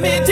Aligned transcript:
me. 0.00 0.20
me 0.20 0.31